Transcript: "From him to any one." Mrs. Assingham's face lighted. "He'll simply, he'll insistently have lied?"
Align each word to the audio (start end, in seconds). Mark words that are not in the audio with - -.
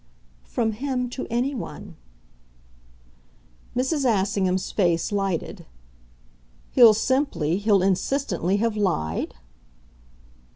"From 0.45 0.71
him 0.71 1.11
to 1.11 1.27
any 1.29 1.53
one." 1.53 1.95
Mrs. 3.75 4.03
Assingham's 4.03 4.71
face 4.71 5.11
lighted. 5.11 5.67
"He'll 6.71 6.95
simply, 6.95 7.57
he'll 7.57 7.83
insistently 7.83 8.57
have 8.57 8.75
lied?" 8.75 9.35